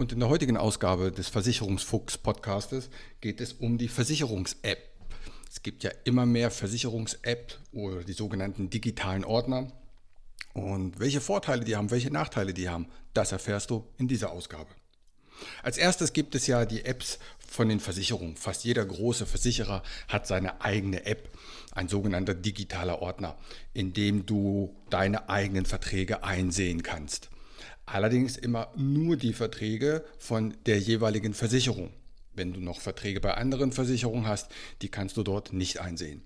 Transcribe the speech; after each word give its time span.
Und 0.00 0.12
in 0.12 0.20
der 0.20 0.30
heutigen 0.30 0.56
Ausgabe 0.56 1.12
des 1.12 1.28
Versicherungsfuchs-Podcastes 1.28 2.88
geht 3.20 3.38
es 3.38 3.52
um 3.52 3.76
die 3.76 3.88
Versicherungs-App. 3.88 4.78
Es 5.46 5.62
gibt 5.62 5.84
ja 5.84 5.90
immer 6.04 6.24
mehr 6.24 6.50
Versicherungs-App 6.50 7.58
oder 7.72 8.02
die 8.02 8.14
sogenannten 8.14 8.70
digitalen 8.70 9.26
Ordner. 9.26 9.70
Und 10.54 10.98
welche 11.00 11.20
Vorteile 11.20 11.66
die 11.66 11.76
haben, 11.76 11.90
welche 11.90 12.10
Nachteile 12.10 12.54
die 12.54 12.70
haben, 12.70 12.86
das 13.12 13.32
erfährst 13.32 13.68
du 13.68 13.84
in 13.98 14.08
dieser 14.08 14.32
Ausgabe. 14.32 14.70
Als 15.62 15.76
erstes 15.76 16.14
gibt 16.14 16.34
es 16.34 16.46
ja 16.46 16.64
die 16.64 16.86
Apps 16.86 17.18
von 17.46 17.68
den 17.68 17.78
Versicherungen. 17.78 18.36
Fast 18.36 18.64
jeder 18.64 18.86
große 18.86 19.26
Versicherer 19.26 19.82
hat 20.08 20.26
seine 20.26 20.62
eigene 20.62 21.04
App, 21.04 21.28
ein 21.72 21.88
sogenannter 21.88 22.32
digitaler 22.32 23.02
Ordner, 23.02 23.36
in 23.74 23.92
dem 23.92 24.24
du 24.24 24.74
deine 24.88 25.28
eigenen 25.28 25.66
Verträge 25.66 26.24
einsehen 26.24 26.82
kannst. 26.82 27.28
Allerdings 27.92 28.36
immer 28.36 28.72
nur 28.76 29.16
die 29.16 29.32
Verträge 29.32 30.04
von 30.16 30.54
der 30.66 30.78
jeweiligen 30.78 31.34
Versicherung. 31.34 31.90
Wenn 32.32 32.52
du 32.52 32.60
noch 32.60 32.80
Verträge 32.80 33.20
bei 33.20 33.34
anderen 33.34 33.72
Versicherungen 33.72 34.28
hast, 34.28 34.52
die 34.80 34.88
kannst 34.88 35.16
du 35.16 35.24
dort 35.24 35.52
nicht 35.52 35.80
einsehen. 35.80 36.22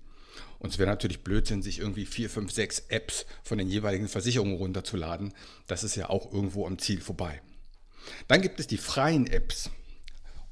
Und 0.59 0.69
es 0.69 0.77
wäre 0.77 0.89
natürlich 0.89 1.23
Blödsinn, 1.23 1.63
sich 1.63 1.79
irgendwie 1.79 2.05
vier, 2.05 2.29
fünf, 2.29 2.51
sechs 2.51 2.83
Apps 2.89 3.25
von 3.41 3.57
den 3.57 3.67
jeweiligen 3.67 4.07
Versicherungen 4.07 4.57
runterzuladen. 4.57 5.33
Das 5.65 5.83
ist 5.83 5.95
ja 5.95 6.07
auch 6.07 6.31
irgendwo 6.31 6.67
am 6.67 6.77
Ziel 6.77 7.01
vorbei. 7.01 7.41
Dann 8.27 8.43
gibt 8.43 8.59
es 8.59 8.67
die 8.67 8.77
freien 8.77 9.25
Apps. 9.25 9.71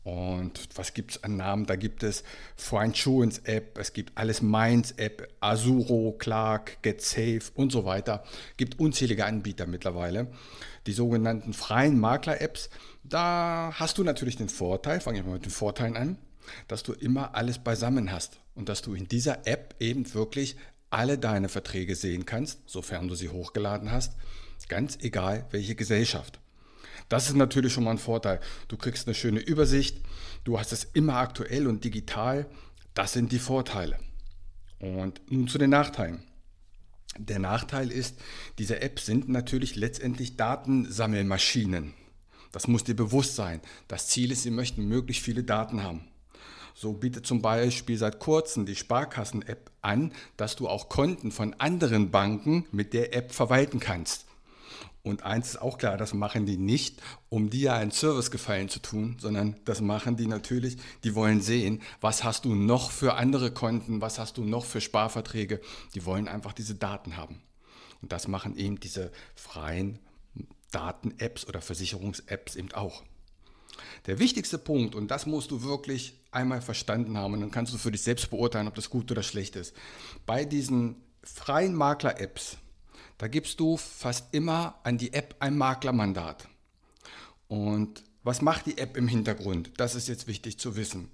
Und 0.04 0.68
was 0.76 0.94
gibt 0.94 1.12
es 1.12 1.24
an 1.24 1.38
Namen? 1.38 1.66
Da 1.66 1.78
gibt 1.78 2.04
es 2.04 2.24
For 2.58 2.84
Insurance 2.84 3.42
App, 3.46 3.78
es 3.78 3.94
gibt 3.94 4.18
alles 4.18 4.42
Minds 4.42 4.92
App, 4.98 5.30
Azuro, 5.40 6.16
Clark, 6.18 6.82
GetSafe 6.82 7.44
und 7.56 7.72
so 7.72 7.86
weiter. 7.86 8.24
Gibt 8.58 8.80
unzählige 8.80 9.26
Anbieter 9.26 9.66
mittlerweile. 9.66 10.28
Die 10.88 10.94
sogenannten 10.94 11.54
freien 11.54 11.98
Makler-Apps, 12.00 12.70
da 13.04 13.72
hast 13.76 13.98
du 13.98 14.04
natürlich 14.04 14.36
den 14.36 14.50
Vorteil, 14.50 15.00
fange 15.00 15.20
ich 15.20 15.26
mal 15.26 15.34
mit 15.34 15.46
den 15.46 15.52
Vorteilen 15.52 15.96
an, 15.96 16.18
dass 16.68 16.84
du 16.84 16.92
immer 16.92 17.36
alles 17.36 17.60
beisammen 17.60 18.12
hast 18.12 18.40
und 18.56 18.68
dass 18.68 18.82
du 18.82 18.94
in 18.94 19.08
dieser 19.08 19.48
App 19.48 19.76
eben 19.80 20.14
wirklich 20.14 20.58
alle 20.90 21.18
deine 21.18 21.48
Verträge 21.48 21.96
sehen 21.96 22.26
kannst, 22.26 22.60
sofern 22.66 23.08
du 23.08 23.16
sie 23.16 23.30
hochgeladen 23.30 23.92
hast, 23.92 24.14
ganz 24.68 24.98
egal 25.02 25.46
welche 25.52 25.76
Gesellschaft. 25.76 26.40
Das 27.10 27.28
ist 27.28 27.36
natürlich 27.36 27.74
schon 27.74 27.84
mal 27.84 27.92
ein 27.92 27.98
Vorteil. 27.98 28.40
Du 28.68 28.78
kriegst 28.78 29.08
eine 29.08 29.16
schöne 29.16 29.40
Übersicht, 29.40 30.02
du 30.44 30.60
hast 30.60 30.72
es 30.72 30.84
immer 30.84 31.16
aktuell 31.16 31.68
und 31.68 31.84
digital. 31.84 32.48
Das 32.94 33.14
sind 33.14 33.32
die 33.32 33.40
Vorteile. 33.40 33.98
Und 34.80 35.22
nun 35.32 35.48
zu 35.48 35.58
den 35.58 35.70
Nachteilen. 35.70 36.24
Der 37.18 37.40
Nachteil 37.40 37.92
ist, 37.92 38.20
diese 38.58 38.82
Apps 38.82 39.06
sind 39.06 39.30
natürlich 39.30 39.76
letztendlich 39.76 40.36
Datensammelmaschinen. 40.36 41.94
Das 42.52 42.68
muss 42.68 42.84
dir 42.84 42.96
bewusst 42.96 43.36
sein. 43.36 43.62
Das 43.88 44.08
Ziel 44.08 44.32
ist, 44.32 44.44
sie 44.44 44.52
möchten 44.52 44.88
möglichst 44.88 45.24
viele 45.24 45.44
Daten 45.44 45.84
haben. 45.84 46.08
So 46.76 46.94
bietet 46.94 47.28
zum 47.28 47.42
Beispiel 47.42 47.98
seit 47.98 48.20
kurzem 48.20 48.66
die 48.66 48.76
Sparkassen-App 48.76 49.72
an, 49.82 50.12
dass 50.38 50.56
du 50.56 50.68
auch 50.68 50.90
Konten 50.90 51.32
von 51.32 51.54
anderen 51.60 52.10
Banken 52.10 52.66
mit 52.72 52.94
der 52.94 53.16
App 53.16 53.32
verwalten 53.32 53.80
kannst. 53.80 54.26
Und 55.04 55.24
eins 55.24 55.50
ist 55.50 55.62
auch 55.62 55.78
klar, 55.78 55.98
das 55.98 56.14
machen 56.14 56.46
die 56.46 56.56
nicht, 56.56 57.02
um 57.28 57.50
dir 57.50 57.74
einen 57.74 57.92
Servicegefallen 57.92 58.70
zu 58.70 58.80
tun, 58.80 59.18
sondern 59.20 59.58
das 59.66 59.82
machen 59.82 60.16
die 60.16 60.28
natürlich, 60.28 60.78
die 61.04 61.14
wollen 61.14 61.42
sehen, 61.42 61.82
was 62.00 62.24
hast 62.24 62.46
du 62.46 62.56
noch 62.56 62.90
für 62.90 63.16
andere 63.16 63.52
Konten, 63.52 64.00
was 64.00 64.18
hast 64.18 64.38
du 64.38 64.46
noch 64.46 64.64
für 64.64 64.80
Sparverträge. 64.80 65.60
Die 65.94 66.06
wollen 66.06 66.30
einfach 66.30 66.54
diese 66.54 66.76
Daten 66.76 67.18
haben. 67.18 67.42
Und 68.02 68.14
das 68.14 68.30
machen 68.30 68.56
eben 68.56 68.80
diese 68.80 69.12
freien 69.36 70.00
Daten-Apps 70.72 71.48
oder 71.48 71.62
Versicherungs-Apps 71.62 72.56
eben 72.56 72.72
auch. 72.72 73.04
Der 74.06 74.20
wichtigste 74.20 74.58
Punkt, 74.58 74.96
und 74.96 75.12
das 75.12 75.26
musst 75.26 75.52
du 75.52 75.64
wirklich 75.64 76.18
einmal 76.32 76.62
verstanden 76.62 77.18
haben, 77.18 77.34
und 77.34 77.42
dann 77.42 77.52
kannst 77.52 77.74
du 77.74 77.78
für 77.78 77.92
dich 77.92 78.04
selbst 78.04 78.30
beurteilen, 78.30 78.68
ob 78.68 78.76
das 78.76 78.90
gut 78.90 79.12
oder 79.12 79.24
schlecht 79.24 79.58
ist. 79.58 79.76
Bei 80.26 80.46
diesen 80.46 80.96
freien 81.24 81.76
Makler-Apps, 81.76 82.58
da 83.18 83.28
gibst 83.28 83.60
du 83.60 83.78
fast 83.78 84.34
immer 84.34 84.80
an 84.84 84.98
die 84.98 85.14
App 85.14 85.36
ein 85.40 85.58
Maklermandat. 85.58 86.48
Und 87.48 88.04
was 88.24 88.42
macht 88.42 88.66
die 88.66 88.78
App 88.78 88.96
im 88.96 89.08
Hintergrund? 89.08 89.72
Das 89.78 89.96
ist 89.96 90.08
jetzt 90.08 90.28
wichtig 90.28 90.58
zu 90.58 90.76
wissen. 90.76 91.10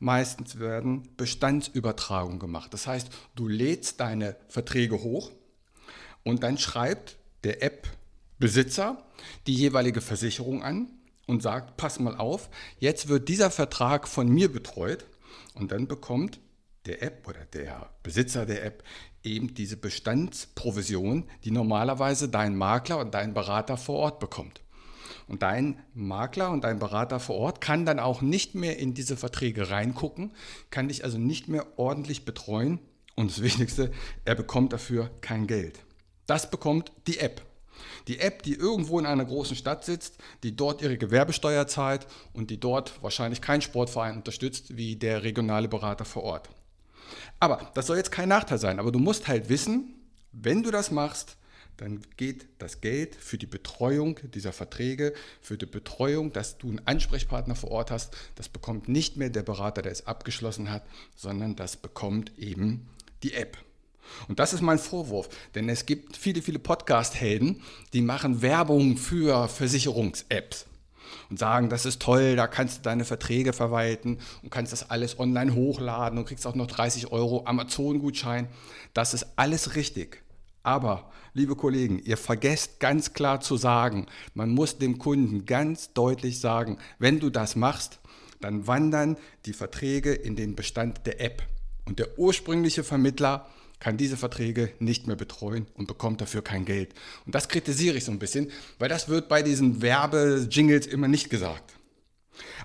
Meistens 0.00 0.58
werden 0.58 1.08
Bestandsübertragungen 1.16 2.40
gemacht. 2.40 2.74
Das 2.74 2.86
heißt, 2.86 3.10
du 3.36 3.46
lädst 3.46 4.00
deine 4.00 4.36
Verträge 4.48 5.02
hoch 5.02 5.30
und 6.24 6.42
dann 6.42 6.58
schreibt 6.58 7.16
der 7.44 7.62
App-Besitzer 7.62 9.04
die 9.46 9.54
jeweilige 9.54 10.00
Versicherung 10.00 10.62
an 10.62 10.90
und 11.26 11.42
sagt, 11.42 11.76
pass 11.76 12.00
mal 12.00 12.16
auf, 12.16 12.50
jetzt 12.80 13.08
wird 13.08 13.28
dieser 13.28 13.50
Vertrag 13.50 14.08
von 14.08 14.28
mir 14.28 14.50
betreut 14.50 15.06
und 15.54 15.70
dann 15.70 15.86
bekommt 15.86 16.40
der 16.86 17.02
App 17.02 17.28
oder 17.28 17.44
der 17.52 17.90
Besitzer 18.02 18.46
der 18.46 18.64
App 18.64 18.82
eben 19.22 19.54
diese 19.54 19.76
Bestandsprovision, 19.76 21.24
die 21.44 21.50
normalerweise 21.50 22.28
dein 22.28 22.56
Makler 22.56 22.98
und 22.98 23.14
dein 23.14 23.34
Berater 23.34 23.76
vor 23.76 23.96
Ort 23.96 24.20
bekommt. 24.20 24.60
Und 25.26 25.42
dein 25.42 25.80
Makler 25.94 26.50
und 26.50 26.64
dein 26.64 26.78
Berater 26.78 27.20
vor 27.20 27.36
Ort 27.36 27.60
kann 27.60 27.84
dann 27.84 27.98
auch 27.98 28.22
nicht 28.22 28.54
mehr 28.54 28.78
in 28.78 28.94
diese 28.94 29.16
Verträge 29.16 29.70
reingucken, 29.70 30.32
kann 30.70 30.88
dich 30.88 31.04
also 31.04 31.18
nicht 31.18 31.48
mehr 31.48 31.66
ordentlich 31.76 32.24
betreuen 32.24 32.80
und 33.14 33.30
das 33.30 33.42
Wichtigste, 33.42 33.90
er 34.24 34.34
bekommt 34.34 34.72
dafür 34.72 35.10
kein 35.20 35.46
Geld. 35.46 35.80
Das 36.26 36.50
bekommt 36.50 36.92
die 37.06 37.18
App. 37.18 37.42
Die 38.06 38.20
App, 38.20 38.42
die 38.42 38.54
irgendwo 38.54 38.98
in 38.98 39.06
einer 39.06 39.24
großen 39.24 39.56
Stadt 39.56 39.84
sitzt, 39.84 40.18
die 40.42 40.56
dort 40.56 40.82
ihre 40.82 40.96
Gewerbesteuer 40.96 41.66
zahlt 41.66 42.06
und 42.32 42.50
die 42.50 42.58
dort 42.58 43.02
wahrscheinlich 43.02 43.40
keinen 43.40 43.60
Sportverein 43.60 44.16
unterstützt 44.16 44.76
wie 44.76 44.96
der 44.96 45.22
regionale 45.22 45.68
Berater 45.68 46.04
vor 46.04 46.22
Ort. 46.22 46.48
Aber 47.40 47.70
das 47.74 47.86
soll 47.86 47.96
jetzt 47.96 48.12
kein 48.12 48.28
Nachteil 48.28 48.58
sein, 48.58 48.78
aber 48.78 48.92
du 48.92 48.98
musst 48.98 49.28
halt 49.28 49.48
wissen, 49.48 49.94
wenn 50.32 50.62
du 50.62 50.70
das 50.70 50.90
machst, 50.90 51.36
dann 51.78 52.00
geht 52.16 52.48
das 52.58 52.80
Geld 52.80 53.14
für 53.14 53.38
die 53.38 53.46
Betreuung 53.46 54.18
dieser 54.34 54.52
Verträge, 54.52 55.14
für 55.40 55.56
die 55.56 55.66
Betreuung, 55.66 56.32
dass 56.32 56.58
du 56.58 56.68
einen 56.68 56.86
Ansprechpartner 56.86 57.54
vor 57.54 57.70
Ort 57.70 57.90
hast, 57.90 58.16
das 58.34 58.48
bekommt 58.48 58.88
nicht 58.88 59.16
mehr 59.16 59.30
der 59.30 59.44
Berater, 59.44 59.82
der 59.82 59.92
es 59.92 60.06
abgeschlossen 60.06 60.70
hat, 60.70 60.82
sondern 61.14 61.54
das 61.54 61.76
bekommt 61.76 62.36
eben 62.36 62.88
die 63.22 63.34
App. 63.34 63.56
Und 64.26 64.38
das 64.40 64.52
ist 64.52 64.60
mein 64.60 64.78
Vorwurf, 64.78 65.28
denn 65.54 65.68
es 65.68 65.86
gibt 65.86 66.16
viele, 66.16 66.42
viele 66.42 66.58
Podcast-Helden, 66.58 67.62
die 67.92 68.02
machen 68.02 68.42
Werbung 68.42 68.96
für 68.96 69.48
Versicherungs-Apps 69.48 70.66
und 71.30 71.38
sagen, 71.38 71.68
das 71.68 71.86
ist 71.86 72.02
toll, 72.02 72.36
da 72.36 72.46
kannst 72.46 72.78
du 72.78 72.82
deine 72.82 73.04
Verträge 73.04 73.52
verwalten 73.52 74.18
und 74.42 74.50
kannst 74.50 74.72
das 74.72 74.90
alles 74.90 75.18
online 75.18 75.54
hochladen 75.54 76.18
und 76.18 76.26
kriegst 76.26 76.46
auch 76.46 76.54
noch 76.54 76.66
30 76.66 77.12
Euro 77.12 77.44
Amazon-Gutschein. 77.46 78.48
Das 78.94 79.14
ist 79.14 79.26
alles 79.36 79.74
richtig. 79.74 80.22
Aber, 80.62 81.10
liebe 81.34 81.56
Kollegen, 81.56 81.98
ihr 81.98 82.16
vergesst 82.16 82.80
ganz 82.80 83.12
klar 83.12 83.40
zu 83.40 83.56
sagen, 83.56 84.06
man 84.34 84.50
muss 84.50 84.78
dem 84.78 84.98
Kunden 84.98 85.46
ganz 85.46 85.92
deutlich 85.92 86.40
sagen, 86.40 86.78
wenn 86.98 87.20
du 87.20 87.30
das 87.30 87.56
machst, 87.56 88.00
dann 88.40 88.66
wandern 88.66 89.16
die 89.46 89.52
Verträge 89.52 90.12
in 90.12 90.36
den 90.36 90.54
Bestand 90.54 91.06
der 91.06 91.20
App. 91.20 91.42
Und 91.86 91.98
der 91.98 92.18
ursprüngliche 92.18 92.84
Vermittler 92.84 93.46
kann 93.80 93.96
diese 93.96 94.16
Verträge 94.16 94.70
nicht 94.78 95.06
mehr 95.06 95.16
betreuen 95.16 95.66
und 95.74 95.86
bekommt 95.86 96.20
dafür 96.20 96.42
kein 96.42 96.64
Geld. 96.64 96.94
Und 97.26 97.34
das 97.34 97.48
kritisiere 97.48 97.96
ich 97.96 98.04
so 98.04 98.12
ein 98.12 98.18
bisschen, 98.18 98.50
weil 98.78 98.88
das 98.88 99.08
wird 99.08 99.28
bei 99.28 99.42
diesen 99.42 99.82
Werbejingles 99.82 100.86
immer 100.86 101.08
nicht 101.08 101.30
gesagt. 101.30 101.74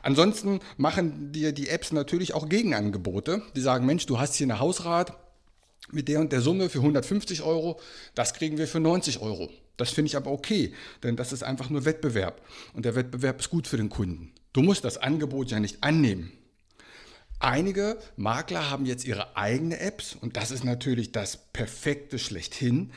Ansonsten 0.02 0.60
machen 0.78 1.32
dir 1.32 1.52
die 1.52 1.70
Apps 1.70 1.92
natürlich 1.92 2.34
auch 2.34 2.50
Gegenangebote. 2.50 3.42
Die 3.56 3.62
sagen, 3.62 3.86
Mensch, 3.86 4.06
du 4.06 4.20
hast 4.20 4.36
hier 4.36 4.46
eine 4.46 4.60
Hausrat 4.60 5.18
mit 5.92 6.08
der 6.08 6.20
und 6.20 6.32
der 6.32 6.42
Summe 6.42 6.70
für 6.70 6.80
150 6.80 7.44
Euro, 7.44 7.80
das 8.16 8.34
kriegen 8.34 8.58
wir 8.58 8.68
für 8.68 8.80
90 8.80 9.20
Euro. 9.20 9.50
Das 9.78 9.90
finde 9.90 10.08
ich 10.08 10.16
aber 10.16 10.32
okay, 10.32 10.74
denn 11.02 11.16
das 11.16 11.34
ist 11.34 11.44
einfach 11.44 11.70
nur 11.70 11.86
Wettbewerb 11.86 12.42
und 12.74 12.86
der 12.86 12.96
Wettbewerb 12.96 13.40
ist 13.40 13.50
gut 13.50 13.68
für 13.68 13.78
den 13.78 13.90
Kunden. 13.90 14.32
Du 14.54 14.62
musst 14.62 14.86
das 14.86 14.98
Angebot 14.98 15.50
ja 15.50 15.60
nicht 15.60 15.84
annehmen. 15.84 16.32
Einige 17.40 17.98
Makler 18.16 18.70
haben 18.70 18.86
jetzt 18.86 19.06
ihre 19.06 19.36
eigene 19.36 19.80
Apps 19.80 20.16
und 20.20 20.38
das 20.38 20.52
ist 20.52 20.64
natürlich 20.64 21.12
das 21.12 21.38
perfekte 21.52 22.18
schlechthin, 22.20 22.92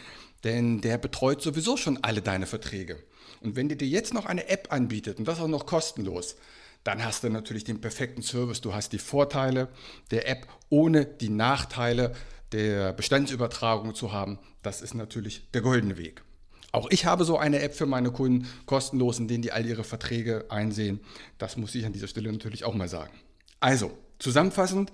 denn 0.44 0.80
der 0.80 0.98
betreut 0.98 1.42
sowieso 1.42 1.76
schon 1.76 1.98
alle 2.02 2.22
deine 2.22 2.46
Verträge. 2.46 3.02
Und 3.40 3.56
wenn 3.56 3.68
der 3.68 3.76
dir 3.76 3.88
jetzt 3.88 4.14
noch 4.14 4.26
eine 4.26 4.48
App 4.48 4.72
anbietet 4.72 5.18
und 5.18 5.26
das 5.26 5.40
auch 5.40 5.48
noch 5.48 5.66
kostenlos, 5.66 6.36
dann 6.84 7.04
hast 7.04 7.24
du 7.24 7.30
natürlich 7.30 7.64
den 7.64 7.80
perfekten 7.80 8.22
Service. 8.22 8.60
Du 8.60 8.72
hast 8.72 8.92
die 8.92 8.98
Vorteile 8.98 9.68
der 10.12 10.28
App 10.28 10.46
ohne 10.68 11.04
die 11.04 11.28
Nachteile 11.28 12.14
der 12.52 12.92
Bestandsübertragung 12.92 13.94
zu 13.94 14.12
haben. 14.12 14.38
Das 14.62 14.82
ist 14.82 14.94
natürlich 14.94 15.50
der 15.50 15.62
goldene 15.62 15.98
Weg. 15.98 16.22
Auch 16.70 16.88
ich 16.90 17.06
habe 17.06 17.24
so 17.24 17.38
eine 17.38 17.60
App 17.60 17.74
für 17.74 17.86
meine 17.86 18.10
Kunden 18.12 18.46
kostenlos, 18.66 19.18
in 19.18 19.28
denen 19.28 19.42
die 19.42 19.50
all 19.50 19.66
ihre 19.66 19.82
Verträge 19.82 20.46
einsehen. 20.48 21.00
Das 21.38 21.56
muss 21.56 21.74
ich 21.74 21.86
an 21.86 21.92
dieser 21.92 22.06
Stelle 22.08 22.30
natürlich 22.30 22.64
auch 22.64 22.74
mal 22.74 22.88
sagen. 22.88 23.14
Also, 23.60 23.96
zusammenfassend, 24.18 24.92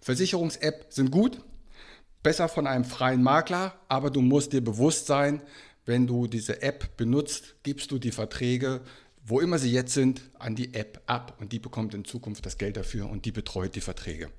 Versicherungs-App 0.00 0.86
sind 0.90 1.10
gut, 1.10 1.40
besser 2.22 2.48
von 2.48 2.66
einem 2.66 2.84
freien 2.84 3.22
Makler, 3.22 3.74
aber 3.88 4.10
du 4.10 4.20
musst 4.20 4.52
dir 4.52 4.62
bewusst 4.62 5.06
sein, 5.06 5.42
wenn 5.86 6.06
du 6.06 6.26
diese 6.26 6.62
App 6.62 6.96
benutzt, 6.96 7.56
gibst 7.62 7.90
du 7.90 7.98
die 7.98 8.10
Verträge, 8.10 8.80
wo 9.26 9.40
immer 9.40 9.58
sie 9.58 9.72
jetzt 9.72 9.94
sind, 9.94 10.22
an 10.38 10.54
die 10.54 10.74
App 10.74 11.02
ab 11.06 11.36
und 11.40 11.52
die 11.52 11.58
bekommt 11.58 11.94
in 11.94 12.04
Zukunft 12.04 12.44
das 12.44 12.58
Geld 12.58 12.76
dafür 12.76 13.08
und 13.08 13.24
die 13.24 13.32
betreut 13.32 13.74
die 13.74 13.80
Verträge. 13.80 14.30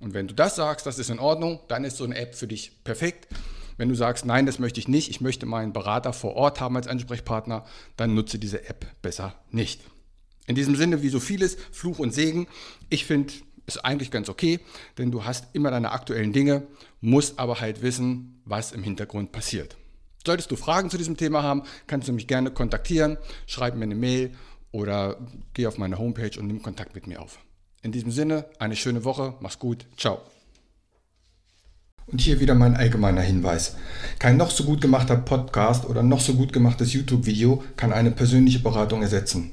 Und 0.00 0.14
wenn 0.14 0.28
du 0.28 0.34
das 0.34 0.56
sagst, 0.56 0.86
das 0.86 0.98
ist 0.98 1.10
in 1.10 1.18
Ordnung, 1.18 1.60
dann 1.68 1.84
ist 1.84 1.96
so 1.96 2.04
eine 2.04 2.16
App 2.16 2.34
für 2.34 2.46
dich 2.46 2.84
perfekt. 2.84 3.28
Wenn 3.76 3.88
du 3.88 3.94
sagst, 3.94 4.24
nein, 4.24 4.46
das 4.46 4.58
möchte 4.58 4.78
ich 4.78 4.88
nicht, 4.88 5.10
ich 5.10 5.20
möchte 5.20 5.46
meinen 5.46 5.72
Berater 5.72 6.12
vor 6.12 6.34
Ort 6.34 6.60
haben 6.60 6.76
als 6.76 6.86
Ansprechpartner, 6.86 7.64
dann 7.96 8.14
nutze 8.14 8.38
diese 8.38 8.68
App 8.68 8.86
besser 9.02 9.34
nicht. 9.50 9.80
In 10.46 10.54
diesem 10.54 10.76
Sinne, 10.76 11.02
wie 11.02 11.08
so 11.08 11.20
vieles, 11.20 11.56
Fluch 11.72 11.98
und 11.98 12.12
Segen. 12.12 12.46
Ich 12.90 13.06
finde, 13.06 13.32
ist 13.66 13.84
eigentlich 13.84 14.10
ganz 14.10 14.28
okay, 14.28 14.60
denn 14.98 15.10
du 15.10 15.24
hast 15.24 15.46
immer 15.52 15.70
deine 15.70 15.92
aktuellen 15.92 16.32
Dinge, 16.32 16.62
musst 17.00 17.38
aber 17.38 17.60
halt 17.60 17.82
wissen, 17.82 18.40
was 18.44 18.72
im 18.72 18.82
Hintergrund 18.82 19.32
passiert. 19.32 19.76
Solltest 20.26 20.50
du 20.50 20.56
Fragen 20.56 20.90
zu 20.90 20.96
diesem 20.96 21.16
Thema 21.16 21.42
haben, 21.42 21.62
kannst 21.86 22.08
du 22.08 22.12
mich 22.12 22.26
gerne 22.26 22.50
kontaktieren, 22.50 23.18
schreib 23.46 23.74
mir 23.76 23.84
eine 23.84 23.94
Mail 23.94 24.34
oder 24.72 25.18
geh 25.52 25.66
auf 25.66 25.78
meine 25.78 25.98
Homepage 25.98 26.38
und 26.38 26.46
nimm 26.46 26.62
Kontakt 26.62 26.94
mit 26.94 27.06
mir 27.06 27.20
auf. 27.20 27.38
In 27.82 27.92
diesem 27.92 28.10
Sinne, 28.10 28.46
eine 28.58 28.76
schöne 28.76 29.04
Woche, 29.04 29.34
mach's 29.40 29.58
gut, 29.58 29.86
ciao. 29.96 30.22
Und 32.06 32.20
hier 32.20 32.40
wieder 32.40 32.54
mein 32.54 32.76
allgemeiner 32.76 33.22
Hinweis. 33.22 33.76
Kein 34.18 34.36
noch 34.36 34.50
so 34.50 34.64
gut 34.64 34.80
gemachter 34.80 35.16
Podcast 35.16 35.86
oder 35.86 36.02
noch 36.02 36.20
so 36.20 36.34
gut 36.34 36.52
gemachtes 36.52 36.92
YouTube-Video 36.92 37.62
kann 37.76 37.92
eine 37.92 38.10
persönliche 38.10 38.58
Beratung 38.58 39.02
ersetzen. 39.02 39.52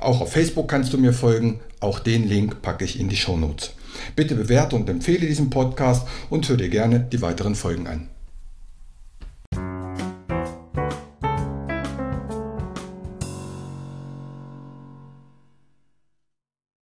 Auch 0.00 0.20
auf 0.20 0.32
Facebook 0.32 0.68
kannst 0.68 0.92
du 0.92 0.98
mir 0.98 1.12
folgen. 1.12 1.60
Auch 1.80 1.98
den 1.98 2.28
Link 2.28 2.62
packe 2.62 2.84
ich 2.84 2.98
in 2.98 3.08
die 3.08 3.16
Shownotes. 3.16 3.72
Bitte 4.16 4.34
bewerte 4.34 4.76
und 4.76 4.88
empfehle 4.88 5.26
diesen 5.26 5.50
Podcast 5.50 6.06
und 6.30 6.48
hör 6.48 6.56
dir 6.56 6.68
gerne 6.68 7.00
die 7.00 7.22
weiteren 7.22 7.54
Folgen 7.54 7.86
an. 7.86 8.08